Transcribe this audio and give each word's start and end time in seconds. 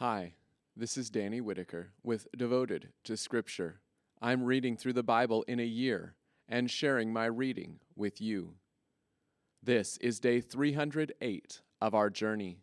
Hi, 0.00 0.32
this 0.74 0.96
is 0.96 1.10
Danny 1.10 1.42
Whitaker 1.42 1.90
with 2.02 2.26
Devoted 2.34 2.88
to 3.04 3.18
Scripture. 3.18 3.82
I'm 4.22 4.44
reading 4.44 4.74
through 4.74 4.94
the 4.94 5.02
Bible 5.02 5.42
in 5.42 5.60
a 5.60 5.64
year 5.64 6.14
and 6.48 6.70
sharing 6.70 7.12
my 7.12 7.26
reading 7.26 7.80
with 7.94 8.18
you. 8.18 8.54
This 9.62 9.98
is 9.98 10.18
day 10.18 10.40
308 10.40 11.60
of 11.82 11.94
our 11.94 12.08
journey. 12.08 12.60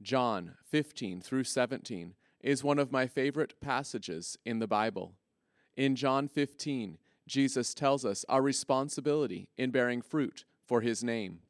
John 0.00 0.52
15 0.70 1.22
through 1.22 1.42
17 1.42 2.14
is 2.40 2.62
one 2.62 2.78
of 2.78 2.92
my 2.92 3.08
favorite 3.08 3.60
passages 3.60 4.38
in 4.46 4.60
the 4.60 4.68
Bible. 4.68 5.14
In 5.76 5.96
John 5.96 6.28
15, 6.28 6.98
Jesus 7.26 7.74
tells 7.74 8.04
us 8.04 8.24
our 8.28 8.42
responsibility 8.42 9.48
in 9.58 9.72
bearing 9.72 10.02
fruit 10.02 10.44
for 10.64 10.82
his 10.82 11.02
name. 11.02 11.40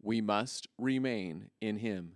We 0.00 0.20
must 0.20 0.68
remain 0.78 1.50
in 1.60 1.78
him. 1.78 2.12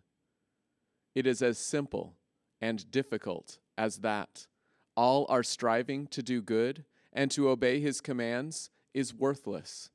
It 1.14 1.26
is 1.26 1.42
as 1.42 1.58
simple 1.58 2.14
and 2.60 2.90
difficult 2.90 3.58
as 3.78 3.98
that. 3.98 4.46
All 4.96 5.26
our 5.28 5.42
striving 5.42 6.06
to 6.08 6.22
do 6.22 6.40
good 6.40 6.84
and 7.12 7.30
to 7.32 7.48
obey 7.48 7.80
his 7.80 8.00
commands 8.00 8.70
is 8.92 9.14
worthless. 9.14 9.90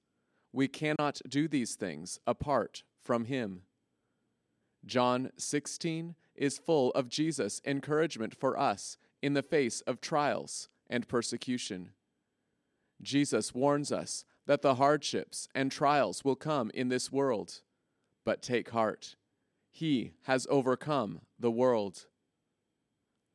We 0.52 0.68
cannot 0.68 1.22
do 1.28 1.48
these 1.48 1.76
things 1.76 2.20
apart 2.26 2.84
from 3.04 3.26
him. 3.26 3.64
John 4.86 5.32
16 5.38 6.16
is 6.36 6.58
full 6.58 6.92
of 6.92 7.10
Jesus' 7.10 7.62
encouragement 7.66 8.36
for 8.36 8.58
us 8.58 8.98
in 9.22 9.34
the 9.34 9.44
face 9.44 9.82
of 9.82 10.00
trials 10.00 10.70
and 10.90 11.08
persecution. 11.08 11.90
Jesus 13.02 13.54
warns 13.54 13.92
us 13.92 14.26
that 14.46 14.62
the 14.62 14.76
hardships 14.76 15.48
and 15.54 15.72
trials 15.72 16.24
will 16.24 16.36
come 16.36 16.72
in 16.74 16.90
this 16.90 17.12
world, 17.12 17.62
but 18.26 18.42
take 18.42 18.72
heart. 18.72 19.16
He 19.72 20.14
has 20.24 20.48
overcome 20.50 21.22
the 21.40 21.52
world. 21.52 22.08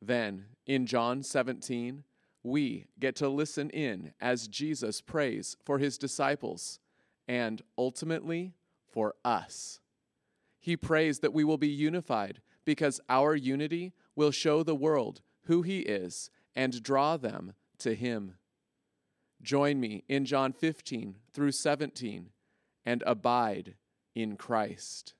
Then, 0.01 0.45
in 0.65 0.85
John 0.85 1.23
17, 1.23 2.03
we 2.43 2.87
get 2.99 3.15
to 3.17 3.29
listen 3.29 3.69
in 3.71 4.13
as 4.21 4.47
Jesus 4.47 5.01
prays 5.01 5.57
for 5.63 5.79
his 5.79 5.97
disciples 5.97 6.79
and 7.27 7.61
ultimately 7.77 8.53
for 8.91 9.15
us. 9.23 9.79
He 10.59 10.77
prays 10.77 11.19
that 11.19 11.33
we 11.33 11.43
will 11.43 11.57
be 11.57 11.67
unified 11.67 12.41
because 12.65 12.99
our 13.09 13.35
unity 13.35 13.93
will 14.15 14.31
show 14.31 14.63
the 14.63 14.75
world 14.75 15.21
who 15.43 15.61
He 15.61 15.79
is 15.79 16.29
and 16.55 16.81
draw 16.81 17.17
them 17.17 17.53
to 17.79 17.93
Him. 17.93 18.35
Join 19.41 19.79
me 19.79 20.03
in 20.07 20.25
John 20.25 20.53
15 20.53 21.17
through 21.31 21.51
17 21.51 22.29
and 22.85 23.03
abide 23.05 23.75
in 24.15 24.37
Christ. 24.37 25.13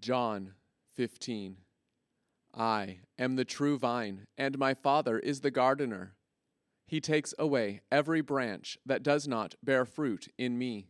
John 0.00 0.54
15 0.96 1.56
I 2.52 2.98
am 3.18 3.36
the 3.36 3.44
true 3.44 3.78
vine, 3.78 4.26
and 4.36 4.58
my 4.58 4.74
Father 4.74 5.18
is 5.18 5.40
the 5.40 5.52
gardener. 5.52 6.16
He 6.86 7.00
takes 7.00 7.32
away 7.38 7.82
every 7.92 8.20
branch 8.20 8.76
that 8.84 9.04
does 9.04 9.28
not 9.28 9.54
bear 9.62 9.84
fruit 9.84 10.26
in 10.36 10.58
me 10.58 10.88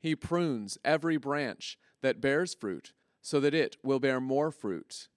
he 0.00 0.14
prunes 0.14 0.78
every 0.84 1.16
branch 1.16 1.78
that 2.02 2.20
bears 2.20 2.54
fruit, 2.54 2.92
so 3.20 3.40
that 3.40 3.54
it 3.54 3.76
will 3.82 3.98
bear 3.98 4.20
more 4.20 4.50
fruit. 4.50 5.08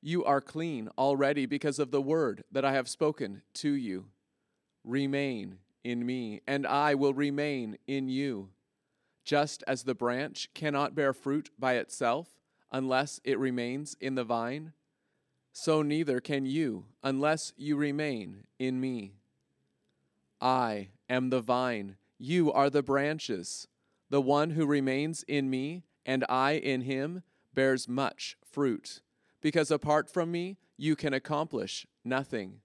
You 0.00 0.24
are 0.24 0.40
clean 0.40 0.88
already 0.96 1.46
because 1.46 1.78
of 1.78 1.90
the 1.90 2.00
word 2.00 2.44
that 2.50 2.64
I 2.64 2.72
have 2.72 2.88
spoken 2.88 3.42
to 3.54 3.70
you. 3.70 4.06
Remain 4.84 5.58
in 5.84 6.06
me, 6.06 6.40
and 6.46 6.66
I 6.66 6.94
will 6.94 7.12
remain 7.12 7.76
in 7.86 8.08
you. 8.08 8.50
Just 9.24 9.62
as 9.66 9.82
the 9.82 9.94
branch 9.94 10.48
cannot 10.54 10.94
bear 10.94 11.12
fruit 11.12 11.50
by 11.58 11.74
itself 11.74 12.28
unless 12.76 13.18
it 13.24 13.38
remains 13.38 13.96
in 14.02 14.16
the 14.16 14.22
vine, 14.22 14.70
so 15.50 15.80
neither 15.80 16.20
can 16.20 16.44
you 16.44 16.84
unless 17.02 17.54
you 17.56 17.74
remain 17.74 18.44
in 18.58 18.78
me. 18.78 19.14
I 20.42 20.88
am 21.08 21.30
the 21.30 21.40
vine, 21.40 21.96
you 22.18 22.52
are 22.52 22.68
the 22.68 22.82
branches. 22.82 23.66
The 24.10 24.20
one 24.20 24.50
who 24.50 24.66
remains 24.66 25.24
in 25.26 25.48
me 25.48 25.84
and 26.04 26.22
I 26.28 26.52
in 26.52 26.82
him 26.82 27.22
bears 27.54 27.88
much 27.88 28.36
fruit, 28.44 29.00
because 29.40 29.70
apart 29.70 30.10
from 30.12 30.30
me 30.30 30.58
you 30.76 30.96
can 30.96 31.14
accomplish 31.14 31.86
nothing. 32.04 32.60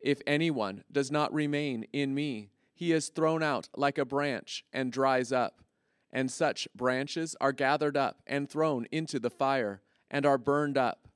If 0.00 0.20
anyone 0.26 0.82
does 0.90 1.12
not 1.12 1.32
remain 1.32 1.86
in 1.92 2.12
me, 2.12 2.50
he 2.74 2.90
is 2.90 3.08
thrown 3.08 3.40
out 3.40 3.68
like 3.76 3.98
a 3.98 4.04
branch 4.04 4.64
and 4.72 4.90
dries 4.90 5.30
up, 5.30 5.61
and 6.12 6.30
such 6.30 6.68
branches 6.74 7.34
are 7.40 7.52
gathered 7.52 7.96
up 7.96 8.20
and 8.26 8.48
thrown 8.48 8.86
into 8.92 9.18
the 9.18 9.30
fire 9.30 9.80
and 10.10 10.26
are 10.26 10.38
burned 10.38 10.76
up. 10.76 11.08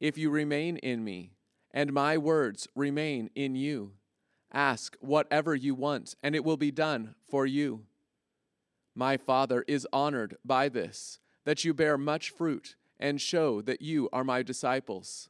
If 0.00 0.16
you 0.16 0.30
remain 0.30 0.76
in 0.78 1.02
me, 1.02 1.32
and 1.72 1.92
my 1.92 2.16
words 2.16 2.68
remain 2.76 3.30
in 3.34 3.56
you, 3.56 3.92
ask 4.52 4.96
whatever 5.00 5.54
you 5.54 5.74
want, 5.74 6.14
and 6.22 6.36
it 6.36 6.44
will 6.44 6.56
be 6.56 6.70
done 6.70 7.16
for 7.28 7.44
you. 7.44 7.82
My 8.94 9.16
Father 9.16 9.64
is 9.66 9.88
honored 9.92 10.36
by 10.44 10.68
this, 10.68 11.18
that 11.44 11.64
you 11.64 11.74
bear 11.74 11.98
much 11.98 12.30
fruit 12.30 12.76
and 13.00 13.20
show 13.20 13.60
that 13.62 13.82
you 13.82 14.08
are 14.12 14.22
my 14.22 14.42
disciples. 14.42 15.28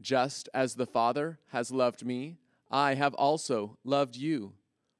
Just 0.00 0.48
as 0.52 0.74
the 0.74 0.86
Father 0.86 1.38
has 1.52 1.70
loved 1.70 2.04
me, 2.04 2.38
I 2.70 2.94
have 2.94 3.14
also 3.14 3.78
loved 3.84 4.16
you. 4.16 4.54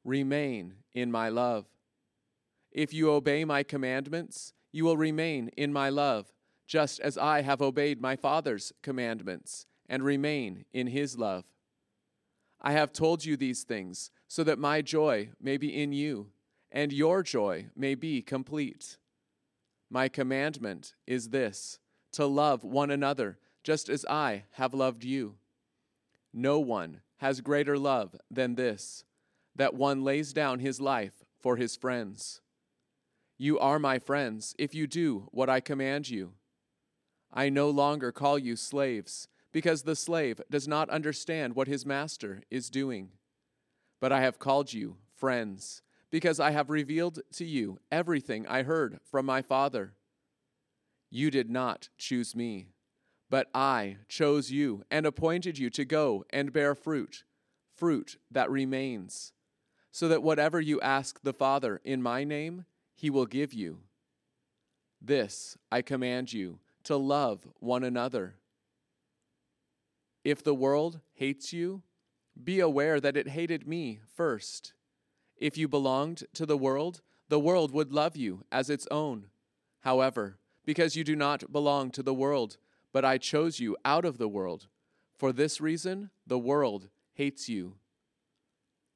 Remain 0.07 0.75
in 0.95 1.11
my 1.11 1.29
love. 1.29 1.67
If 2.71 2.95
you 2.95 3.11
obey 3.11 3.45
my 3.45 3.65
commandments, 3.65 4.53
you 4.71 4.85
will 4.85 4.97
remain 4.97 5.51
in 5.57 5.73
my 5.73 5.89
love, 5.89 6.33
just 6.69 7.01
as 7.01 7.19
I 7.19 7.43
have 7.43 7.61
obeyed 7.61 8.01
my 8.01 8.15
Father's 8.15 8.73
commandments 8.83 9.67
and 9.89 10.05
remain 10.05 10.65
in 10.73 10.87
his 10.87 11.19
love. 11.19 11.45
I 12.61 12.71
have 12.71 12.93
told 12.93 13.25
you 13.25 13.37
these 13.37 13.65
things 13.65 14.13
so 14.29 14.45
that 14.45 14.61
my 14.61 14.81
joy 14.81 15.31
may 15.41 15.57
be 15.57 15.77
in 15.77 15.93
you 15.93 16.29
and 16.71 16.93
your 16.93 17.25
joy 17.25 17.67
may 17.75 17.97
be 17.97 18.23
complete. 18.23 18.99
My 19.91 20.09
commandment 20.09 20.95
is 21.05 21.31
this 21.31 21.81
to 22.13 22.27
love 22.27 22.63
one 22.63 22.93
another 22.93 23.39
just 23.65 23.89
as 23.89 24.07
I 24.09 24.45
have 24.53 24.73
loved 24.73 25.03
you. 25.03 25.35
No 26.33 26.61
one 26.61 27.01
has 27.17 27.41
greater 27.41 27.77
love 27.77 28.15
than 28.31 28.55
this, 28.55 29.05
that 29.57 29.75
one 29.75 30.05
lays 30.05 30.33
down 30.33 30.61
his 30.61 30.81
life 30.81 31.25
for 31.41 31.57
his 31.57 31.77
friends. 31.77 32.41
You 33.39 33.59
are 33.59 33.79
my 33.79 33.99
friends 33.99 34.55
if 34.59 34.75
you 34.75 34.87
do 34.87 35.29
what 35.31 35.51
I 35.51 35.61
command 35.61 36.09
you. 36.09 36.33
I 37.33 37.49
no 37.49 37.69
longer 37.69 38.13
call 38.13 38.39
you 38.39 38.57
slaves, 38.57 39.29
because 39.53 39.83
the 39.83 39.97
slave 39.97 40.41
does 40.51 40.67
not 40.69 40.89
understand 40.91 41.55
what 41.55 41.69
his 41.69 41.85
master 41.85 42.43
is 42.51 42.71
doing. 42.71 43.11
But 44.01 44.13
I 44.13 44.21
have 44.21 44.39
called 44.39 44.73
you 44.73 44.97
friends 45.15 45.83
because 46.11 46.39
I 46.39 46.51
have 46.51 46.71
revealed 46.71 47.21
to 47.35 47.45
you 47.45 47.79
everything 47.91 48.47
I 48.47 48.63
heard 48.63 48.99
from 49.11 49.27
my 49.27 49.43
Father. 49.43 49.95
You 51.11 51.31
did 51.31 51.51
not 51.51 51.89
choose 51.99 52.35
me, 52.35 52.69
but 53.29 53.49
I 53.55 53.97
chose 54.09 54.51
you 54.51 54.85
and 54.91 55.07
appointed 55.07 55.59
you 55.59 55.71
to 55.71 55.85
go 55.85 56.25
and 56.31 56.53
bear 56.53 56.75
fruit, 56.75 57.25
fruit 57.75 58.19
that 58.31 58.51
remains, 58.51 59.33
so 59.97 60.09
that 60.09 60.23
whatever 60.23 60.61
you 60.61 60.79
ask 60.83 61.23
the 61.23 61.33
Father 61.33 61.81
in 61.83 62.03
my 62.03 62.23
name, 62.23 62.67
he 62.95 63.09
will 63.09 63.25
give 63.25 63.55
you. 63.55 63.79
This 65.01 65.57
I 65.73 65.81
command 65.81 66.35
you 66.35 66.59
to 66.85 66.99
love 66.99 67.49
one 67.61 67.83
another. 67.83 68.35
If 70.23 70.45
the 70.45 70.53
world 70.53 71.01
hates 71.15 71.51
you, 71.51 71.81
be 72.45 72.61
aware 72.61 73.01
that 73.01 73.17
it 73.17 73.29
hated 73.29 73.67
me 73.67 74.01
first. 74.15 74.75
If 75.39 75.57
you 75.57 75.67
belonged 75.67 76.25
to 76.35 76.45
the 76.45 76.59
world, 76.59 77.01
the 77.31 77.41
world 77.41 77.73
would 77.73 77.91
love 77.91 78.19
you 78.19 78.45
as 78.53 78.69
its 78.69 78.87
own. 78.91 79.29
However, 79.81 80.37
because 80.67 80.95
you 80.95 81.05
do 81.05 81.17
not 81.17 81.51
belong 81.51 81.91
to 81.93 82.03
the 82.03 82.13
world, 82.13 82.59
but 82.93 83.07
I 83.07 83.17
chose 83.17 83.61
you 83.61 83.79
out 83.83 84.05
of 84.05 84.19
the 84.19 84.29
world, 84.29 84.67
for 85.17 85.33
this 85.33 85.59
reason 85.59 86.11
the 86.27 86.39
world 86.39 86.91
hates 87.15 87.49
you. 87.49 87.77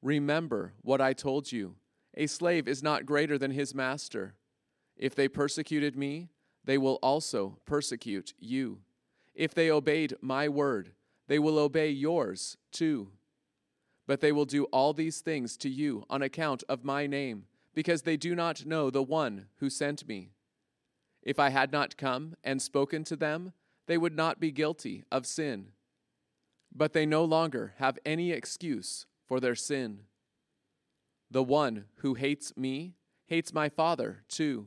Remember 0.03 0.75
what 0.83 1.01
I 1.01 1.13
told 1.13 1.53
you 1.53 1.77
a 2.15 2.27
slave 2.27 2.67
is 2.67 2.83
not 2.83 3.07
greater 3.07 3.39
than 3.39 3.53
his 3.53 3.75
master. 3.75 4.35
If 4.97 5.15
they 5.15 5.29
persecuted 5.29 5.97
me, 5.97 6.31
they 6.65 6.77
will 6.77 6.99
also 7.03 7.59
persecute 7.65 8.35
you. 8.39 8.81
If 9.35 9.55
they 9.55 9.71
obeyed 9.71 10.15
my 10.21 10.49
word, 10.49 10.93
they 11.29 11.39
will 11.39 11.59
obey 11.59 11.91
yours 11.91 12.57
too. 12.73 13.13
But 14.07 14.21
they 14.21 14.33
will 14.33 14.45
do 14.45 14.65
all 14.65 14.93
these 14.93 15.21
things 15.21 15.57
to 15.59 15.69
you 15.69 16.05
on 16.11 16.21
account 16.21 16.65
of 16.69 16.85
my 16.85 17.07
name, 17.07 17.47
because 17.75 18.03
they 18.03 18.17
do 18.17 18.35
not 18.35 18.67
know 18.67 18.91
the 18.91 19.03
one 19.03 19.47
who 19.59 19.71
sent 19.71 20.09
me. 20.09 20.33
If 21.23 21.39
I 21.39 21.51
had 21.51 21.71
not 21.71 21.97
come 21.97 22.35
and 22.43 22.61
spoken 22.61 23.05
to 23.05 23.17
them, 23.17 23.53
they 23.87 23.97
would 23.97 24.17
not 24.17 24.41
be 24.41 24.51
guilty 24.51 25.05
of 25.13 25.27
sin. 25.27 25.69
But 26.75 26.93
they 26.93 27.07
no 27.07 27.25
longer 27.25 27.75
have 27.79 27.99
any 28.05 28.33
excuse 28.33 29.07
for 29.31 29.39
their 29.39 29.55
sin. 29.55 30.01
The 31.31 31.45
one 31.45 31.85
who 31.99 32.15
hates 32.15 32.57
me 32.57 32.97
hates 33.29 33.55
my 33.55 33.69
Father 33.69 34.25
too. 34.29 34.67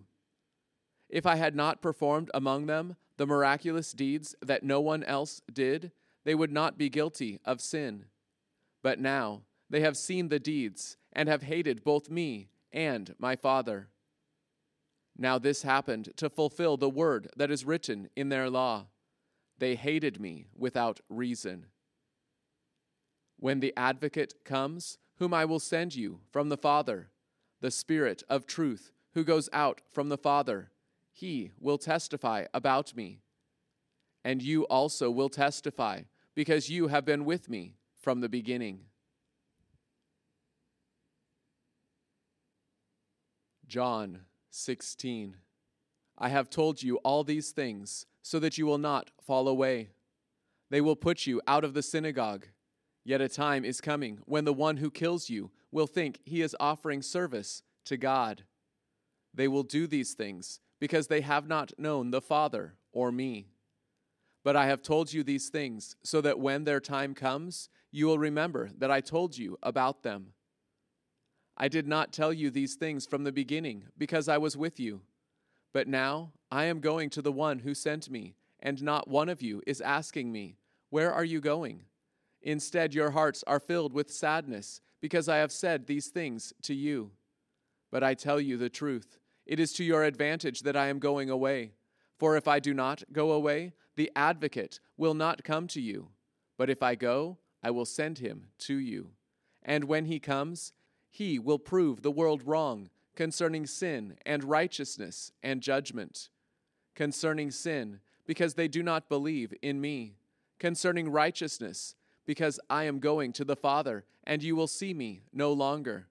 If 1.10 1.26
I 1.26 1.36
had 1.36 1.54
not 1.54 1.82
performed 1.82 2.32
among 2.34 2.68
them 2.68 2.96
the 3.18 3.28
miraculous 3.28 3.92
deeds 3.92 4.38
that 4.42 4.64
no 4.64 4.80
one 4.80 5.04
else 5.04 5.42
did, 5.52 5.92
they 6.24 6.34
would 6.34 6.54
not 6.54 6.78
be 6.78 6.88
guilty 6.88 7.42
of 7.44 7.60
sin. 7.60 8.06
But 8.82 9.02
now 9.02 9.42
they 9.70 9.82
have 9.82 9.98
seen 9.98 10.30
the 10.30 10.40
deeds 10.40 10.96
and 11.12 11.28
have 11.28 11.44
hated 11.44 11.84
both 11.84 12.10
me 12.10 12.48
and 12.72 13.14
my 13.20 13.36
Father. 13.36 13.90
Now 15.18 15.40
this 15.40 15.64
happened 15.64 16.14
to 16.16 16.30
fulfill 16.30 16.78
the 16.78 16.90
word 16.90 17.28
that 17.36 17.52
is 17.52 17.66
written 17.66 18.08
in 18.16 18.30
their 18.30 18.50
law. 18.50 18.86
They 19.58 19.76
hated 19.76 20.22
me 20.22 20.48
without 20.56 21.02
reason. 21.10 21.66
When 23.44 23.60
the 23.60 23.74
advocate 23.76 24.46
comes, 24.46 25.00
whom 25.20 25.34
I 25.34 25.44
will 25.44 25.60
send 25.60 25.96
you 25.96 26.22
from 26.32 26.48
the 26.48 26.56
Father, 26.56 27.10
the 27.60 27.72
Spirit 27.72 28.24
of 28.30 28.48
truth, 28.48 28.94
who 29.16 29.26
goes 29.26 29.50
out 29.52 29.82
from 29.92 30.08
the 30.08 30.18
Father, 30.18 30.72
he 31.12 31.52
will 31.60 31.78
testify 31.78 32.46
about 32.54 32.96
me. 32.96 33.20
And 34.24 34.42
you 34.42 34.64
also 34.68 35.12
will 35.12 35.28
testify, 35.28 36.04
because 36.34 36.70
you 36.70 36.88
have 36.88 37.04
been 37.04 37.26
with 37.26 37.50
me 37.50 37.76
from 38.00 38.22
the 38.22 38.30
beginning. 38.30 38.86
John 43.68 44.22
16. 44.52 45.36
I 46.18 46.30
have 46.30 46.50
told 46.50 46.82
you 46.82 46.96
all 47.00 47.26
these 47.26 47.52
things 47.52 48.06
so 48.22 48.40
that 48.40 48.58
you 48.58 48.66
will 48.66 48.78
not 48.78 49.12
fall 49.22 49.50
away. 49.50 49.90
They 50.70 50.80
will 50.80 50.96
put 50.96 51.28
you 51.28 51.42
out 51.46 51.66
of 51.66 51.74
the 51.74 51.84
synagogue. 51.84 52.48
Yet 53.06 53.22
a 53.22 53.28
time 53.28 53.66
is 53.66 53.82
coming 53.82 54.20
when 54.26 54.46
the 54.46 54.54
one 54.54 54.78
who 54.78 54.90
kills 54.90 55.30
you 55.30 55.52
will 55.72 55.88
think 55.88 56.20
he 56.24 56.42
is 56.42 56.56
offering 56.60 57.02
service 57.02 57.64
to 57.86 57.98
God. 57.98 58.44
They 59.34 59.48
will 59.48 59.64
do 59.64 59.88
these 59.88 60.14
things 60.14 60.60
because 60.80 61.08
they 61.08 61.22
have 61.22 61.48
not 61.48 61.74
known 61.78 62.12
the 62.12 62.22
Father 62.22 62.76
or 62.92 63.12
me. 63.12 63.48
But 64.44 64.56
I 64.56 64.68
have 64.68 64.82
told 64.82 65.12
you 65.12 65.24
these 65.24 65.50
things 65.50 65.96
so 66.04 66.22
that 66.22 66.40
when 66.40 66.64
their 66.64 66.80
time 66.80 67.14
comes, 67.14 67.70
you 67.92 68.08
will 68.08 68.20
remember 68.20 68.70
that 68.78 68.92
I 68.92 69.02
told 69.02 69.38
you 69.38 69.58
about 69.64 70.04
them. 70.04 70.34
I 71.56 71.68
did 71.68 71.88
not 71.88 72.12
tell 72.12 72.34
you 72.34 72.50
these 72.50 72.76
things 72.76 73.06
from 73.06 73.24
the 73.24 73.32
beginning 73.32 73.86
because 73.98 74.28
I 74.28 74.38
was 74.38 74.58
with 74.58 74.80
you. 74.80 75.02
But 75.74 75.88
now 75.88 76.34
I 76.52 76.66
am 76.66 76.80
going 76.80 77.10
to 77.12 77.22
the 77.22 77.32
one 77.32 77.60
who 77.60 77.74
sent 77.74 78.10
me, 78.10 78.36
and 78.60 78.82
not 78.82 79.08
one 79.08 79.30
of 79.30 79.42
you 79.42 79.62
is 79.66 79.82
asking 79.82 80.32
me, 80.32 80.58
Where 80.90 81.12
are 81.12 81.24
you 81.24 81.42
going? 81.42 81.84
Instead, 82.44 82.94
your 82.94 83.12
hearts 83.12 83.44
are 83.48 83.60
filled 83.60 83.94
with 83.94 84.12
sadness 84.12 84.82
because 85.02 85.28
I 85.28 85.38
have 85.38 85.52
said 85.52 85.88
these 85.88 86.08
things 86.08 86.54
to 86.64 86.74
you. 86.74 87.12
But 87.90 88.04
I 88.04 88.14
tell 88.14 88.40
you 88.40 88.58
the 88.58 88.70
truth. 88.70 89.18
It 89.46 89.60
is 89.60 89.74
to 89.74 89.84
your 89.84 90.04
advantage 90.04 90.62
that 90.62 90.78
I 90.78 90.88
am 90.88 91.00
going 91.00 91.30
away. 91.30 91.72
For 92.18 92.38
if 92.38 92.48
I 92.48 92.60
do 92.60 92.74
not 92.74 93.04
go 93.12 93.32
away, 93.32 93.74
the 93.96 94.12
advocate 94.16 94.80
will 94.98 95.14
not 95.14 95.44
come 95.44 95.68
to 95.68 95.82
you. 95.82 96.10
But 96.58 96.70
if 96.70 96.84
I 96.84 96.96
go, 96.96 97.38
I 97.62 97.72
will 97.72 97.86
send 97.86 98.20
him 98.20 98.48
to 98.60 98.76
you. 98.76 99.12
And 99.62 99.86
when 99.86 100.06
he 100.06 100.20
comes, 100.20 100.74
he 101.10 101.40
will 101.40 101.60
prove 101.60 102.02
the 102.02 102.12
world 102.12 102.44
wrong 102.46 102.90
concerning 103.16 103.66
sin 103.66 104.18
and 104.26 104.44
righteousness 104.44 105.32
and 105.42 105.62
judgment. 105.62 106.30
Concerning 106.96 107.52
sin, 107.52 108.00
because 108.26 108.54
they 108.54 108.68
do 108.68 108.84
not 108.84 109.10
believe 109.10 109.54
in 109.62 109.80
me. 109.80 110.16
Concerning 110.60 111.10
righteousness, 111.10 111.96
because 112.26 112.60
I 112.70 112.86
am 112.86 113.00
going 113.00 113.34
to 113.34 113.46
the 113.46 113.56
Father, 113.56 114.06
and 114.24 114.42
you 114.44 114.56
will 114.56 114.68
see 114.68 114.94
me 114.94 115.22
no 115.34 115.52
longer. 115.52 116.08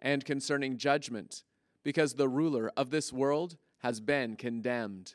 And 0.00 0.24
concerning 0.24 0.78
judgment, 0.78 1.44
because 1.82 2.14
the 2.14 2.28
ruler 2.28 2.72
of 2.76 2.90
this 2.90 3.12
world 3.12 3.56
has 3.80 4.00
been 4.00 4.36
condemned. 4.36 5.14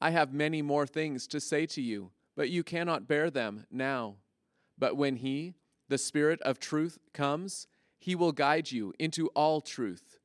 I 0.00 0.10
have 0.10 0.32
many 0.32 0.62
more 0.62 0.86
things 0.86 1.26
to 1.28 1.40
say 1.40 1.66
to 1.66 1.80
you, 1.80 2.10
but 2.34 2.50
you 2.50 2.62
cannot 2.62 3.08
bear 3.08 3.30
them 3.30 3.66
now. 3.70 4.16
But 4.78 4.96
when 4.96 5.16
He, 5.16 5.54
the 5.88 5.98
Spirit 5.98 6.40
of 6.42 6.58
truth, 6.58 6.98
comes, 7.14 7.66
He 7.98 8.14
will 8.14 8.32
guide 8.32 8.70
you 8.72 8.92
into 8.98 9.28
all 9.28 9.60
truth. 9.60 10.18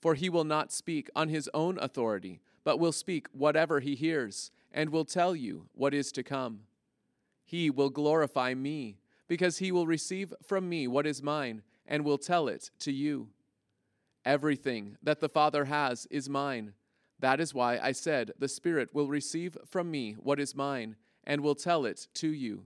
For 0.00 0.14
He 0.14 0.30
will 0.30 0.44
not 0.44 0.72
speak 0.72 1.10
on 1.14 1.28
His 1.28 1.50
own 1.52 1.78
authority, 1.78 2.40
but 2.64 2.78
will 2.78 2.92
speak 2.92 3.26
whatever 3.32 3.80
He 3.80 3.94
hears, 3.94 4.50
and 4.72 4.90
will 4.90 5.04
tell 5.04 5.36
you 5.36 5.66
what 5.74 5.94
is 5.94 6.10
to 6.12 6.22
come. 6.22 6.60
He 7.44 7.70
will 7.70 7.90
glorify 7.90 8.54
me, 8.54 8.98
because 9.28 9.58
He 9.58 9.72
will 9.72 9.86
receive 9.86 10.32
from 10.42 10.68
me 10.68 10.86
what 10.86 11.06
is 11.06 11.22
mine, 11.22 11.62
and 11.86 12.04
will 12.04 12.18
tell 12.18 12.48
it 12.48 12.70
to 12.80 12.92
you. 12.92 13.28
Everything 14.24 14.96
that 15.02 15.20
the 15.20 15.28
Father 15.28 15.64
has 15.64 16.06
is 16.10 16.28
mine. 16.28 16.74
That 17.18 17.40
is 17.40 17.54
why 17.54 17.78
I 17.78 17.92
said, 17.92 18.32
The 18.38 18.48
Spirit 18.48 18.94
will 18.94 19.08
receive 19.08 19.56
from 19.66 19.90
me 19.90 20.14
what 20.14 20.40
is 20.40 20.54
mine, 20.54 20.96
and 21.24 21.40
will 21.40 21.54
tell 21.54 21.84
it 21.84 22.08
to 22.14 22.28
you. 22.28 22.64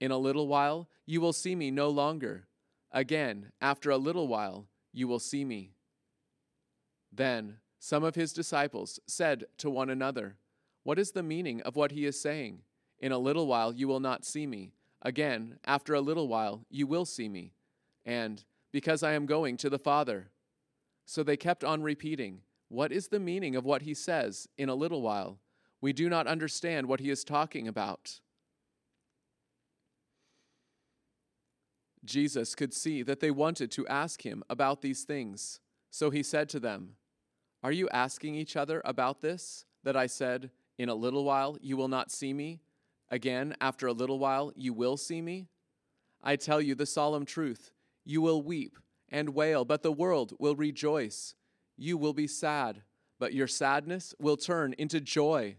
In 0.00 0.10
a 0.10 0.18
little 0.18 0.46
while 0.46 0.88
you 1.06 1.20
will 1.20 1.32
see 1.32 1.54
me 1.54 1.70
no 1.70 1.88
longer. 1.88 2.46
Again, 2.92 3.52
after 3.60 3.90
a 3.90 3.96
little 3.96 4.28
while, 4.28 4.66
you 4.92 5.08
will 5.08 5.18
see 5.18 5.44
me. 5.44 5.72
Then 7.10 7.58
some 7.78 8.04
of 8.04 8.14
his 8.14 8.32
disciples 8.32 9.00
said 9.06 9.44
to 9.58 9.70
one 9.70 9.90
another, 9.90 10.36
What 10.82 10.98
is 10.98 11.12
the 11.12 11.22
meaning 11.22 11.62
of 11.62 11.76
what 11.76 11.92
he 11.92 12.04
is 12.04 12.20
saying? 12.20 12.60
In 13.00 13.12
a 13.12 13.18
little 13.18 13.46
while 13.46 13.72
you 13.72 13.88
will 13.88 14.00
not 14.00 14.24
see 14.24 14.46
me. 14.46 14.72
Again, 15.02 15.58
after 15.64 15.94
a 15.94 16.00
little 16.00 16.28
while 16.28 16.64
you 16.70 16.86
will 16.86 17.04
see 17.04 17.28
me. 17.28 17.52
And 18.04 18.44
because 18.72 19.02
I 19.02 19.12
am 19.12 19.26
going 19.26 19.56
to 19.58 19.70
the 19.70 19.78
Father. 19.78 20.30
So 21.04 21.22
they 21.22 21.36
kept 21.36 21.64
on 21.64 21.82
repeating, 21.82 22.40
What 22.68 22.92
is 22.92 23.08
the 23.08 23.20
meaning 23.20 23.56
of 23.56 23.64
what 23.64 23.82
he 23.82 23.94
says, 23.94 24.48
in 24.58 24.68
a 24.68 24.74
little 24.74 25.02
while? 25.02 25.38
We 25.80 25.92
do 25.92 26.08
not 26.08 26.26
understand 26.26 26.86
what 26.86 27.00
he 27.00 27.10
is 27.10 27.24
talking 27.24 27.68
about. 27.68 28.20
Jesus 32.04 32.54
could 32.54 32.72
see 32.72 33.02
that 33.02 33.20
they 33.20 33.30
wanted 33.30 33.70
to 33.72 33.86
ask 33.86 34.24
him 34.24 34.42
about 34.48 34.80
these 34.80 35.04
things. 35.04 35.60
So 35.90 36.10
he 36.10 36.22
said 36.22 36.48
to 36.50 36.60
them, 36.60 36.94
Are 37.62 37.72
you 37.72 37.88
asking 37.90 38.34
each 38.34 38.56
other 38.56 38.82
about 38.84 39.20
this? 39.20 39.64
That 39.84 39.96
I 39.96 40.06
said, 40.06 40.50
In 40.78 40.88
a 40.88 40.94
little 40.94 41.24
while 41.24 41.58
you 41.60 41.76
will 41.76 41.88
not 41.88 42.10
see 42.10 42.32
me? 42.32 42.60
Again, 43.10 43.54
after 43.60 43.86
a 43.86 43.92
little 43.92 44.18
while 44.18 44.52
you 44.54 44.72
will 44.72 44.96
see 44.96 45.20
me? 45.22 45.48
I 46.22 46.36
tell 46.36 46.60
you 46.60 46.74
the 46.74 46.86
solemn 46.86 47.24
truth. 47.24 47.70
You 48.04 48.20
will 48.20 48.42
weep 48.42 48.76
and 49.08 49.34
wail, 49.34 49.64
but 49.64 49.82
the 49.82 49.92
world 49.92 50.34
will 50.38 50.56
rejoice. 50.56 51.34
You 51.76 51.96
will 51.96 52.12
be 52.12 52.26
sad, 52.26 52.82
but 53.18 53.32
your 53.32 53.46
sadness 53.46 54.14
will 54.18 54.36
turn 54.36 54.74
into 54.78 55.00
joy. 55.00 55.56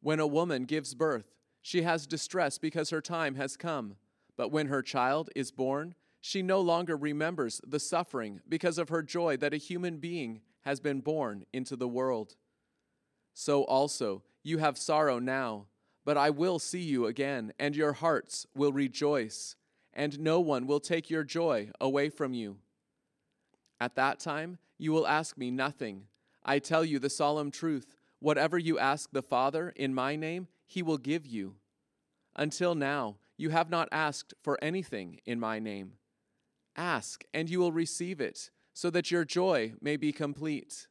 When 0.00 0.20
a 0.20 0.26
woman 0.26 0.64
gives 0.64 0.94
birth, 0.94 1.34
she 1.60 1.82
has 1.82 2.06
distress 2.06 2.58
because 2.58 2.90
her 2.90 3.00
time 3.00 3.34
has 3.36 3.56
come. 3.56 3.96
But 4.36 4.50
when 4.50 4.66
her 4.66 4.82
child 4.82 5.30
is 5.36 5.52
born, 5.52 5.94
she 6.20 6.42
no 6.42 6.60
longer 6.60 6.96
remembers 6.96 7.60
the 7.66 7.80
suffering 7.80 8.40
because 8.48 8.78
of 8.78 8.88
her 8.88 9.02
joy 9.02 9.36
that 9.38 9.54
a 9.54 9.58
human 9.58 9.98
being 9.98 10.40
has 10.62 10.80
been 10.80 11.00
born 11.00 11.44
into 11.52 11.76
the 11.76 11.88
world. 11.88 12.36
So 13.34 13.64
also, 13.64 14.22
you 14.42 14.58
have 14.58 14.78
sorrow 14.78 15.18
now, 15.18 15.66
but 16.04 16.16
I 16.16 16.30
will 16.30 16.58
see 16.58 16.82
you 16.82 17.06
again, 17.06 17.52
and 17.58 17.76
your 17.76 17.92
hearts 17.92 18.46
will 18.54 18.72
rejoice 18.72 19.56
and 19.94 20.18
no 20.18 20.40
one 20.40 20.66
will 20.66 20.80
take 20.80 21.10
your 21.10 21.24
joy 21.24 21.70
away 21.80 22.08
from 22.08 22.32
you. 22.32 22.56
At 23.80 23.96
that 23.96 24.20
time, 24.20 24.58
you 24.78 24.92
will 24.92 25.06
ask 25.06 25.36
me 25.36 25.50
nothing. 25.50 26.04
I 26.44 26.58
tell 26.58 26.84
you 26.84 26.98
the 26.98 27.10
solemn 27.10 27.50
truth 27.50 27.96
whatever 28.18 28.56
you 28.56 28.78
ask 28.78 29.10
the 29.10 29.22
Father 29.22 29.72
in 29.76 29.92
my 29.94 30.16
name, 30.16 30.46
he 30.66 30.82
will 30.82 30.98
give 30.98 31.26
you. 31.26 31.56
Until 32.36 32.74
now, 32.74 33.16
you 33.36 33.50
have 33.50 33.68
not 33.68 33.88
asked 33.90 34.32
for 34.42 34.58
anything 34.62 35.20
in 35.26 35.40
my 35.40 35.58
name. 35.58 35.94
Ask, 36.76 37.24
and 37.34 37.50
you 37.50 37.58
will 37.58 37.72
receive 37.72 38.20
it, 38.20 38.50
so 38.72 38.88
that 38.90 39.10
your 39.10 39.24
joy 39.24 39.74
may 39.80 39.96
be 39.96 40.12
complete. 40.12 40.86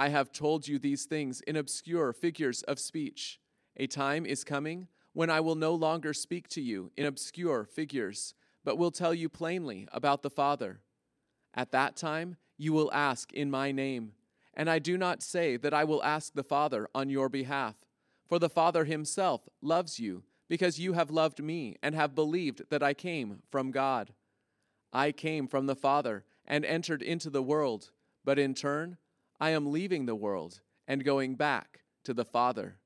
I 0.00 0.10
have 0.10 0.30
told 0.30 0.68
you 0.68 0.78
these 0.78 1.06
things 1.06 1.40
in 1.40 1.56
obscure 1.56 2.12
figures 2.12 2.62
of 2.62 2.78
speech. 2.78 3.40
A 3.76 3.88
time 3.88 4.24
is 4.24 4.44
coming 4.44 4.86
when 5.12 5.28
I 5.28 5.40
will 5.40 5.56
no 5.56 5.74
longer 5.74 6.14
speak 6.14 6.46
to 6.50 6.60
you 6.60 6.92
in 6.96 7.04
obscure 7.04 7.64
figures, 7.64 8.32
but 8.64 8.78
will 8.78 8.92
tell 8.92 9.12
you 9.12 9.28
plainly 9.28 9.88
about 9.92 10.22
the 10.22 10.30
Father. 10.30 10.82
At 11.52 11.72
that 11.72 11.96
time 11.96 12.36
you 12.56 12.72
will 12.72 12.92
ask 12.92 13.32
in 13.32 13.50
my 13.50 13.72
name, 13.72 14.12
and 14.54 14.70
I 14.70 14.78
do 14.78 14.96
not 14.96 15.20
say 15.20 15.56
that 15.56 15.74
I 15.74 15.82
will 15.82 16.04
ask 16.04 16.32
the 16.32 16.44
Father 16.44 16.88
on 16.94 17.10
your 17.10 17.28
behalf, 17.28 17.74
for 18.28 18.38
the 18.38 18.48
Father 18.48 18.84
himself 18.84 19.48
loves 19.60 19.98
you, 19.98 20.22
because 20.48 20.78
you 20.78 20.92
have 20.92 21.10
loved 21.10 21.42
me 21.42 21.74
and 21.82 21.96
have 21.96 22.14
believed 22.14 22.70
that 22.70 22.84
I 22.84 22.94
came 22.94 23.42
from 23.50 23.72
God. 23.72 24.12
I 24.92 25.10
came 25.10 25.48
from 25.48 25.66
the 25.66 25.74
Father 25.74 26.24
and 26.46 26.64
entered 26.64 27.02
into 27.02 27.30
the 27.30 27.42
world, 27.42 27.90
but 28.24 28.38
in 28.38 28.54
turn 28.54 28.96
I 29.40 29.50
am 29.50 29.72
leaving 29.72 30.06
the 30.06 30.14
world 30.14 30.60
and 30.86 31.04
going 31.04 31.34
back 31.34 31.80
to 32.04 32.14
the 32.14 32.24
Father 32.24 32.78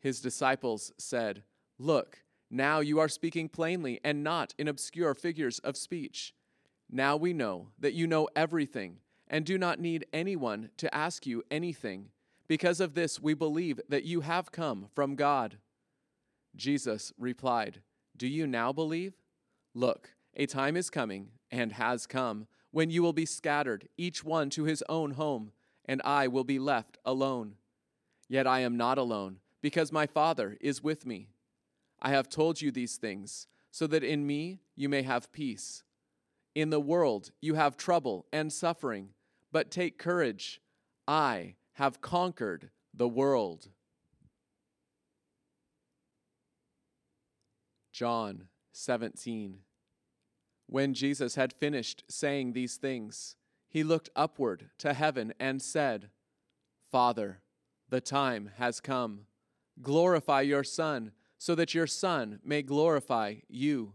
his 0.00 0.20
disciples 0.20 0.92
said, 0.98 1.42
Look, 1.78 2.22
now 2.50 2.80
you 2.80 2.98
are 2.98 3.08
speaking 3.08 3.48
plainly 3.48 4.00
and 4.02 4.24
not 4.24 4.54
in 4.58 4.66
obscure 4.66 5.14
figures 5.14 5.58
of 5.60 5.76
speech. 5.76 6.34
Now 6.90 7.16
we 7.16 7.32
know 7.32 7.68
that 7.78 7.94
you 7.94 8.06
know 8.06 8.28
everything 8.34 8.96
and 9.28 9.44
do 9.44 9.56
not 9.56 9.78
need 9.78 10.06
anyone 10.12 10.70
to 10.78 10.92
ask 10.92 11.26
you 11.26 11.44
anything. 11.50 12.08
Because 12.48 12.80
of 12.80 12.94
this, 12.94 13.20
we 13.20 13.34
believe 13.34 13.80
that 13.88 14.04
you 14.04 14.22
have 14.22 14.50
come 14.50 14.88
from 14.92 15.14
God. 15.14 15.58
Jesus 16.56 17.12
replied, 17.16 17.80
Do 18.16 18.26
you 18.26 18.46
now 18.46 18.72
believe? 18.72 19.14
Look, 19.72 20.10
a 20.34 20.46
time 20.46 20.76
is 20.76 20.90
coming, 20.90 21.28
and 21.52 21.72
has 21.72 22.08
come, 22.08 22.48
when 22.70 22.90
you 22.90 23.02
will 23.02 23.12
be 23.12 23.26
scattered, 23.26 23.88
each 23.96 24.24
one 24.24 24.50
to 24.50 24.64
his 24.64 24.82
own 24.88 25.12
home, 25.12 25.52
and 25.84 26.00
I 26.04 26.28
will 26.28 26.44
be 26.44 26.58
left 26.58 26.98
alone. 27.04 27.54
Yet 28.28 28.46
I 28.46 28.60
am 28.60 28.76
not 28.76 28.98
alone, 28.98 29.38
because 29.60 29.92
my 29.92 30.06
Father 30.06 30.56
is 30.60 30.82
with 30.82 31.04
me. 31.04 31.28
I 32.00 32.10
have 32.10 32.28
told 32.28 32.60
you 32.60 32.70
these 32.70 32.96
things, 32.96 33.46
so 33.70 33.86
that 33.88 34.04
in 34.04 34.26
me 34.26 34.60
you 34.76 34.88
may 34.88 35.02
have 35.02 35.32
peace. 35.32 35.82
In 36.54 36.70
the 36.70 36.80
world 36.80 37.30
you 37.40 37.54
have 37.54 37.76
trouble 37.76 38.26
and 38.32 38.52
suffering 38.52 39.10
but 39.52 39.70
take 39.70 39.98
courage. 39.98 40.60
I 41.06 41.54
have 41.72 42.00
conquered 42.00 42.70
the 42.94 43.08
world. 43.08 43.68
John 47.92 48.44
17. 48.72 49.58
When 50.70 50.94
Jesus 50.94 51.34
had 51.34 51.52
finished 51.52 52.04
saying 52.06 52.52
these 52.52 52.76
things, 52.76 53.34
he 53.68 53.82
looked 53.82 54.08
upward 54.14 54.70
to 54.78 54.94
heaven 54.94 55.34
and 55.40 55.60
said, 55.60 56.10
Father, 56.92 57.40
the 57.88 58.00
time 58.00 58.50
has 58.56 58.80
come. 58.80 59.22
Glorify 59.82 60.42
your 60.42 60.62
Son, 60.62 61.10
so 61.38 61.56
that 61.56 61.74
your 61.74 61.88
Son 61.88 62.38
may 62.44 62.62
glorify 62.62 63.34
you. 63.48 63.94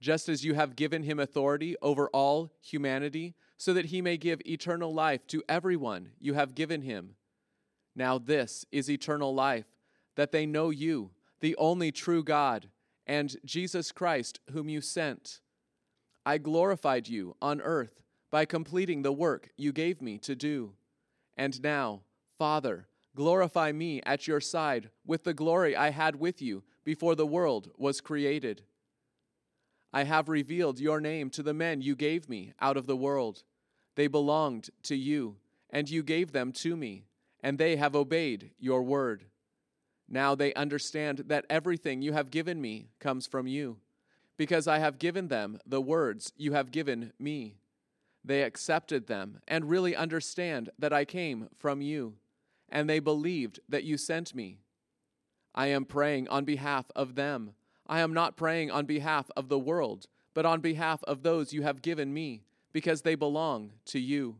Just 0.00 0.30
as 0.30 0.46
you 0.46 0.54
have 0.54 0.76
given 0.76 1.02
him 1.02 1.20
authority 1.20 1.76
over 1.82 2.08
all 2.08 2.54
humanity, 2.62 3.34
so 3.58 3.74
that 3.74 3.86
he 3.86 4.00
may 4.00 4.16
give 4.16 4.40
eternal 4.46 4.94
life 4.94 5.26
to 5.26 5.42
everyone 5.46 6.12
you 6.18 6.32
have 6.32 6.54
given 6.54 6.80
him. 6.80 7.16
Now, 7.94 8.16
this 8.16 8.64
is 8.72 8.88
eternal 8.88 9.34
life, 9.34 9.66
that 10.16 10.32
they 10.32 10.46
know 10.46 10.70
you, 10.70 11.10
the 11.40 11.54
only 11.56 11.92
true 11.92 12.24
God, 12.24 12.70
and 13.06 13.36
Jesus 13.44 13.92
Christ, 13.92 14.40
whom 14.52 14.70
you 14.70 14.80
sent. 14.80 15.41
I 16.24 16.38
glorified 16.38 17.08
you 17.08 17.36
on 17.42 17.60
earth 17.60 18.00
by 18.30 18.44
completing 18.44 19.02
the 19.02 19.12
work 19.12 19.50
you 19.56 19.72
gave 19.72 20.00
me 20.00 20.18
to 20.18 20.34
do. 20.34 20.72
And 21.36 21.62
now, 21.62 22.02
Father, 22.38 22.86
glorify 23.14 23.72
me 23.72 24.00
at 24.04 24.26
your 24.26 24.40
side 24.40 24.90
with 25.06 25.24
the 25.24 25.34
glory 25.34 25.76
I 25.76 25.90
had 25.90 26.16
with 26.16 26.40
you 26.40 26.62
before 26.84 27.14
the 27.14 27.26
world 27.26 27.70
was 27.76 28.00
created. 28.00 28.62
I 29.92 30.04
have 30.04 30.28
revealed 30.28 30.80
your 30.80 31.00
name 31.00 31.28
to 31.30 31.42
the 31.42 31.52
men 31.52 31.82
you 31.82 31.94
gave 31.94 32.28
me 32.28 32.52
out 32.60 32.76
of 32.76 32.86
the 32.86 32.96
world. 32.96 33.42
They 33.94 34.06
belonged 34.06 34.70
to 34.84 34.96
you, 34.96 35.36
and 35.68 35.90
you 35.90 36.02
gave 36.02 36.32
them 36.32 36.52
to 36.52 36.76
me, 36.76 37.04
and 37.42 37.58
they 37.58 37.76
have 37.76 37.94
obeyed 37.94 38.52
your 38.58 38.82
word. 38.82 39.26
Now 40.08 40.34
they 40.34 40.54
understand 40.54 41.24
that 41.26 41.44
everything 41.50 42.00
you 42.00 42.12
have 42.12 42.30
given 42.30 42.60
me 42.60 42.88
comes 43.00 43.26
from 43.26 43.46
you, 43.46 43.78
because 44.36 44.66
I 44.66 44.78
have 44.78 44.98
given 44.98 45.28
them 45.28 45.58
the 45.66 45.80
words 45.80 46.32
you 46.36 46.52
have 46.52 46.70
given 46.70 47.12
me. 47.18 47.56
They 48.24 48.42
accepted 48.42 49.06
them 49.06 49.40
and 49.48 49.68
really 49.68 49.96
understand 49.96 50.70
that 50.78 50.92
I 50.92 51.04
came 51.04 51.48
from 51.58 51.82
you, 51.82 52.14
and 52.68 52.88
they 52.88 53.00
believed 53.00 53.60
that 53.68 53.84
you 53.84 53.96
sent 53.96 54.34
me. 54.34 54.58
I 55.54 55.66
am 55.66 55.84
praying 55.84 56.28
on 56.28 56.44
behalf 56.44 56.86
of 56.96 57.14
them. 57.14 57.54
I 57.86 58.00
am 58.00 58.14
not 58.14 58.36
praying 58.36 58.70
on 58.70 58.86
behalf 58.86 59.30
of 59.36 59.48
the 59.48 59.58
world, 59.58 60.06
but 60.34 60.46
on 60.46 60.60
behalf 60.60 61.02
of 61.04 61.22
those 61.22 61.52
you 61.52 61.62
have 61.62 61.82
given 61.82 62.14
me 62.14 62.42
because 62.72 63.02
they 63.02 63.14
belong 63.14 63.72
to 63.86 63.98
you. 63.98 64.36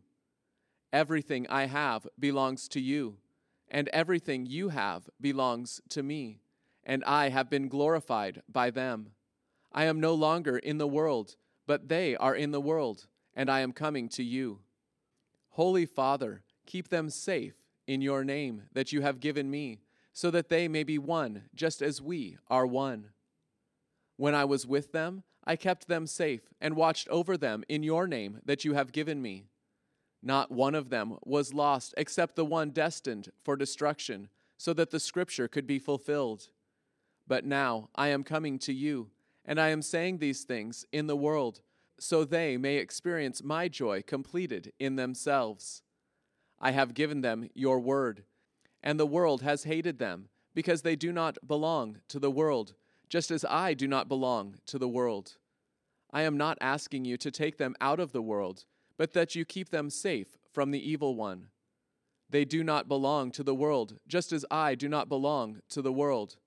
Everything 0.92 1.46
I 1.48 1.66
have 1.66 2.06
belongs 2.18 2.68
to 2.68 2.80
you, 2.80 3.16
and 3.70 3.88
everything 3.88 4.46
you 4.46 4.70
have 4.70 5.08
belongs 5.20 5.80
to 5.90 6.02
me, 6.02 6.40
and 6.84 7.02
I 7.04 7.30
have 7.30 7.50
been 7.50 7.68
glorified 7.68 8.42
by 8.50 8.70
them. 8.70 9.10
I 9.74 9.84
am 9.84 10.00
no 10.00 10.14
longer 10.14 10.58
in 10.58 10.78
the 10.78 10.86
world, 10.86 11.36
but 11.66 11.88
they 11.88 12.16
are 12.16 12.34
in 12.34 12.50
the 12.50 12.60
world, 12.60 13.06
and 13.34 13.50
I 13.50 13.60
am 13.60 13.72
coming 13.72 14.08
to 14.10 14.22
you. 14.22 14.60
Holy 15.50 15.86
Father, 15.86 16.42
keep 16.66 16.88
them 16.88 17.10
safe 17.10 17.54
in 17.86 18.00
your 18.00 18.24
name 18.24 18.64
that 18.72 18.92
you 18.92 19.00
have 19.02 19.20
given 19.20 19.50
me, 19.50 19.80
so 20.12 20.30
that 20.30 20.48
they 20.48 20.68
may 20.68 20.84
be 20.84 20.98
one, 20.98 21.44
just 21.54 21.82
as 21.82 22.02
we 22.02 22.36
are 22.48 22.66
one. 22.66 23.08
When 24.16 24.34
I 24.34 24.44
was 24.44 24.66
with 24.66 24.92
them, 24.92 25.22
I 25.44 25.56
kept 25.56 25.88
them 25.88 26.06
safe 26.06 26.42
and 26.60 26.76
watched 26.76 27.08
over 27.08 27.36
them 27.36 27.64
in 27.68 27.82
your 27.82 28.06
name 28.06 28.40
that 28.44 28.64
you 28.64 28.74
have 28.74 28.92
given 28.92 29.20
me. 29.20 29.46
Not 30.22 30.52
one 30.52 30.74
of 30.74 30.90
them 30.90 31.18
was 31.24 31.52
lost 31.52 31.94
except 31.96 32.36
the 32.36 32.44
one 32.44 32.70
destined 32.70 33.32
for 33.42 33.56
destruction, 33.56 34.28
so 34.56 34.72
that 34.74 34.90
the 34.90 35.00
scripture 35.00 35.48
could 35.48 35.66
be 35.66 35.80
fulfilled. 35.80 36.48
But 37.26 37.44
now 37.44 37.88
I 37.96 38.08
am 38.08 38.22
coming 38.22 38.58
to 38.60 38.72
you, 38.72 39.10
and 39.44 39.60
I 39.60 39.68
am 39.68 39.82
saying 39.82 40.18
these 40.18 40.44
things 40.44 40.84
in 40.92 41.06
the 41.06 41.16
world, 41.16 41.60
so 41.98 42.24
they 42.24 42.56
may 42.56 42.76
experience 42.76 43.42
my 43.42 43.68
joy 43.68 44.02
completed 44.02 44.72
in 44.78 44.96
themselves. 44.96 45.82
I 46.60 46.72
have 46.72 46.94
given 46.94 47.20
them 47.20 47.48
your 47.54 47.80
word, 47.80 48.24
and 48.82 48.98
the 48.98 49.06
world 49.06 49.42
has 49.42 49.64
hated 49.64 49.98
them, 49.98 50.28
because 50.54 50.82
they 50.82 50.96
do 50.96 51.12
not 51.12 51.38
belong 51.46 51.98
to 52.08 52.18
the 52.18 52.30
world 52.30 52.74
just 53.12 53.30
as 53.30 53.44
I 53.44 53.74
do 53.74 53.86
not 53.86 54.08
belong 54.08 54.54
to 54.64 54.78
the 54.78 54.88
world. 54.88 55.36
I 56.10 56.22
am 56.22 56.38
not 56.38 56.56
asking 56.62 57.04
you 57.04 57.18
to 57.18 57.30
take 57.30 57.58
them 57.58 57.76
out 57.78 58.00
of 58.00 58.12
the 58.12 58.22
world, 58.22 58.64
but 58.96 59.12
that 59.12 59.34
you 59.34 59.44
keep 59.44 59.68
them 59.68 59.90
safe 59.90 60.38
from 60.50 60.70
the 60.70 60.90
evil 60.90 61.14
one. 61.14 61.48
They 62.30 62.46
do 62.46 62.64
not 62.64 62.88
belong 62.88 63.30
to 63.32 63.42
the 63.42 63.54
world, 63.54 63.98
just 64.08 64.32
as 64.32 64.46
I 64.50 64.74
do 64.74 64.88
not 64.88 65.10
belong 65.10 65.60
to 65.68 65.82
the 65.82 65.92
world. 65.92 66.38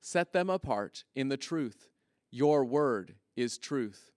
Set 0.00 0.32
them 0.32 0.48
apart 0.48 1.02
in 1.16 1.28
the 1.28 1.36
truth. 1.36 1.88
Your 2.36 2.66
word 2.66 3.14
is 3.34 3.56
truth. 3.56 4.10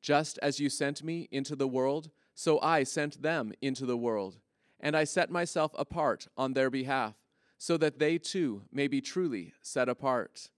Just 0.00 0.38
as 0.38 0.58
you 0.58 0.70
sent 0.70 1.04
me 1.04 1.28
into 1.30 1.54
the 1.54 1.68
world, 1.68 2.08
so 2.34 2.58
I 2.62 2.82
sent 2.82 3.20
them 3.20 3.52
into 3.60 3.84
the 3.84 3.96
world, 3.96 4.38
and 4.80 4.96
I 4.96 5.04
set 5.04 5.30
myself 5.30 5.72
apart 5.76 6.28
on 6.34 6.54
their 6.54 6.70
behalf, 6.70 7.12
so 7.58 7.76
that 7.76 7.98
they 7.98 8.16
too 8.16 8.62
may 8.72 8.88
be 8.88 9.02
truly 9.02 9.52
set 9.60 9.90
apart. 9.90 10.48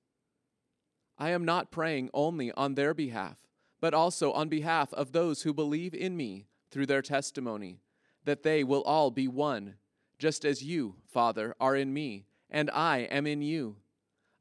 I 1.18 1.30
am 1.30 1.44
not 1.44 1.72
praying 1.72 2.10
only 2.14 2.52
on 2.52 2.76
their 2.76 2.94
behalf, 2.94 3.38
but 3.80 3.92
also 3.92 4.30
on 4.30 4.48
behalf 4.48 4.94
of 4.94 5.10
those 5.10 5.42
who 5.42 5.52
believe 5.52 5.94
in 5.94 6.16
me 6.16 6.46
through 6.70 6.86
their 6.86 7.02
testimony, 7.02 7.80
that 8.24 8.44
they 8.44 8.62
will 8.62 8.82
all 8.82 9.10
be 9.10 9.26
one, 9.26 9.74
just 10.16 10.44
as 10.44 10.62
you, 10.62 10.94
Father, 11.08 11.56
are 11.58 11.74
in 11.74 11.92
me, 11.92 12.26
and 12.48 12.70
I 12.70 12.98
am 12.98 13.26
in 13.26 13.42
you. 13.42 13.78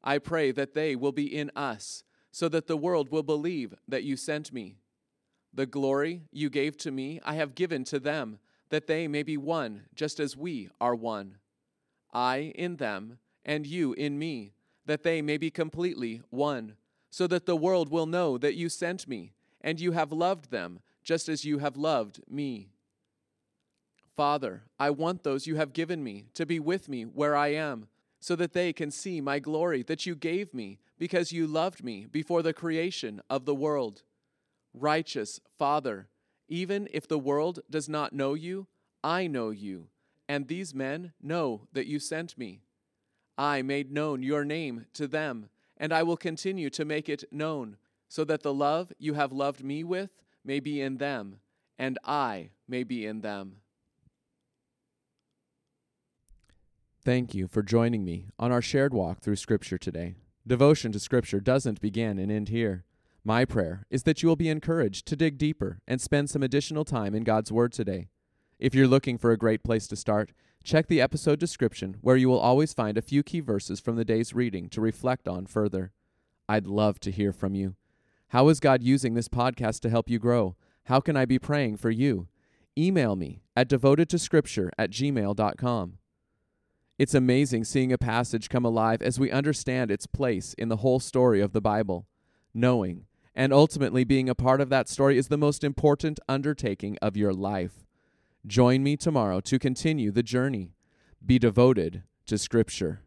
I 0.04 0.18
pray 0.18 0.52
that 0.52 0.74
they 0.74 0.94
will 0.94 1.10
be 1.10 1.26
in 1.36 1.50
us, 1.56 2.04
so 2.34 2.48
that 2.48 2.66
the 2.66 2.76
world 2.76 3.12
will 3.12 3.22
believe 3.22 3.72
that 3.86 4.02
you 4.02 4.16
sent 4.16 4.52
me. 4.52 4.74
The 5.52 5.66
glory 5.66 6.22
you 6.32 6.50
gave 6.50 6.76
to 6.78 6.90
me, 6.90 7.20
I 7.24 7.34
have 7.34 7.54
given 7.54 7.84
to 7.84 8.00
them, 8.00 8.40
that 8.70 8.88
they 8.88 9.06
may 9.06 9.22
be 9.22 9.36
one, 9.36 9.82
just 9.94 10.18
as 10.18 10.36
we 10.36 10.68
are 10.80 10.96
one. 10.96 11.36
I 12.12 12.52
in 12.56 12.78
them, 12.78 13.18
and 13.44 13.64
you 13.64 13.92
in 13.92 14.18
me 14.18 14.52
that 14.84 15.04
they 15.04 15.22
may 15.22 15.36
be 15.36 15.48
completely 15.48 16.22
one, 16.30 16.74
so 17.08 17.28
that 17.28 17.46
the 17.46 17.54
world 17.54 17.88
will 17.88 18.04
know 18.04 18.36
that 18.36 18.56
you 18.56 18.68
sent 18.68 19.06
me, 19.06 19.32
and 19.60 19.78
you 19.78 19.92
have 19.92 20.10
loved 20.10 20.50
them 20.50 20.80
just 21.04 21.28
as 21.28 21.44
you 21.44 21.58
have 21.58 21.76
loved 21.76 22.20
me. 22.28 22.70
Father, 24.16 24.64
I 24.76 24.90
want 24.90 25.22
those 25.22 25.46
you 25.46 25.54
have 25.54 25.72
given 25.72 26.02
me 26.02 26.24
to 26.34 26.44
be 26.44 26.58
with 26.58 26.88
me 26.88 27.04
where 27.04 27.36
I 27.36 27.52
am, 27.52 27.86
so 28.24 28.34
that 28.34 28.54
they 28.54 28.72
can 28.72 28.90
see 28.90 29.20
my 29.20 29.38
glory 29.38 29.82
that 29.82 30.06
you 30.06 30.14
gave 30.14 30.54
me 30.54 30.78
because 30.98 31.30
you 31.30 31.46
loved 31.46 31.84
me 31.84 32.06
before 32.10 32.42
the 32.42 32.54
creation 32.54 33.20
of 33.28 33.44
the 33.44 33.54
world. 33.54 34.02
Righteous 34.72 35.40
Father, 35.58 36.08
even 36.48 36.88
if 36.90 37.06
the 37.06 37.18
world 37.18 37.60
does 37.68 37.86
not 37.86 38.14
know 38.14 38.32
you, 38.32 38.66
I 39.02 39.26
know 39.26 39.50
you, 39.50 39.88
and 40.26 40.48
these 40.48 40.74
men 40.74 41.12
know 41.22 41.68
that 41.74 41.86
you 41.86 41.98
sent 41.98 42.38
me. 42.38 42.62
I 43.36 43.60
made 43.60 43.92
known 43.92 44.22
your 44.22 44.42
name 44.42 44.86
to 44.94 45.06
them, 45.06 45.50
and 45.76 45.92
I 45.92 46.02
will 46.02 46.16
continue 46.16 46.70
to 46.70 46.86
make 46.86 47.10
it 47.10 47.30
known, 47.30 47.76
so 48.08 48.24
that 48.24 48.42
the 48.42 48.54
love 48.54 48.90
you 48.98 49.12
have 49.12 49.32
loved 49.32 49.62
me 49.62 49.84
with 49.84 50.08
may 50.42 50.60
be 50.60 50.80
in 50.80 50.96
them, 50.96 51.40
and 51.78 51.98
I 52.02 52.52
may 52.66 52.84
be 52.84 53.04
in 53.04 53.20
them. 53.20 53.56
Thank 57.04 57.34
you 57.34 57.48
for 57.48 57.62
joining 57.62 58.04
me 58.04 58.26
on 58.38 58.50
our 58.50 58.62
shared 58.62 58.94
walk 58.94 59.20
through 59.20 59.36
Scripture 59.36 59.76
today. 59.78 60.14
Devotion 60.46 60.90
to 60.92 60.98
Scripture 60.98 61.40
doesn't 61.40 61.80
begin 61.80 62.18
and 62.18 62.32
end 62.32 62.48
here. 62.48 62.84
My 63.22 63.44
prayer 63.44 63.86
is 63.90 64.04
that 64.04 64.22
you 64.22 64.28
will 64.28 64.36
be 64.36 64.48
encouraged 64.48 65.06
to 65.06 65.16
dig 65.16 65.36
deeper 65.38 65.80
and 65.86 66.00
spend 66.00 66.30
some 66.30 66.42
additional 66.42 66.84
time 66.84 67.14
in 67.14 67.24
God's 67.24 67.52
Word 67.52 67.72
today. 67.72 68.08
If 68.58 68.74
you're 68.74 68.88
looking 68.88 69.18
for 69.18 69.32
a 69.32 69.38
great 69.38 69.62
place 69.62 69.86
to 69.88 69.96
start, 69.96 70.32
Check 70.64 70.86
the 70.86 71.02
episode 71.02 71.38
description, 71.38 71.98
where 72.00 72.16
you 72.16 72.30
will 72.30 72.38
always 72.38 72.72
find 72.72 72.96
a 72.96 73.02
few 73.02 73.22
key 73.22 73.40
verses 73.40 73.80
from 73.80 73.96
the 73.96 74.04
day's 74.04 74.32
reading 74.32 74.70
to 74.70 74.80
reflect 74.80 75.28
on 75.28 75.44
further. 75.44 75.92
I'd 76.48 76.66
love 76.66 76.98
to 77.00 77.10
hear 77.10 77.34
from 77.34 77.54
you. 77.54 77.76
How 78.28 78.48
is 78.48 78.60
God 78.60 78.82
using 78.82 79.12
this 79.12 79.28
podcast 79.28 79.80
to 79.80 79.90
help 79.90 80.08
you 80.08 80.18
grow? 80.18 80.56
How 80.84 81.00
can 81.00 81.18
I 81.18 81.26
be 81.26 81.38
praying 81.38 81.76
for 81.76 81.90
you? 81.90 82.28
email 82.76 83.14
me 83.14 83.42
at 83.54 83.68
devotedtoscripture 83.68 84.70
at 84.76 84.90
gmail.com. 84.90 85.98
It's 86.96 87.14
amazing 87.14 87.64
seeing 87.64 87.92
a 87.92 87.98
passage 87.98 88.48
come 88.48 88.64
alive 88.64 89.02
as 89.02 89.18
we 89.18 89.30
understand 89.30 89.90
its 89.90 90.06
place 90.06 90.54
in 90.54 90.68
the 90.68 90.76
whole 90.76 91.00
story 91.00 91.40
of 91.40 91.52
the 91.52 91.60
Bible. 91.60 92.06
Knowing 92.52 93.06
and 93.34 93.52
ultimately 93.52 94.04
being 94.04 94.28
a 94.28 94.34
part 94.34 94.60
of 94.60 94.68
that 94.68 94.88
story 94.88 95.18
is 95.18 95.26
the 95.26 95.36
most 95.36 95.64
important 95.64 96.20
undertaking 96.28 96.96
of 97.02 97.16
your 97.16 97.32
life. 97.32 97.84
Join 98.46 98.82
me 98.84 98.96
tomorrow 98.96 99.40
to 99.40 99.58
continue 99.58 100.12
the 100.12 100.22
journey. 100.22 100.74
Be 101.24 101.38
devoted 101.38 102.04
to 102.26 102.38
Scripture. 102.38 103.03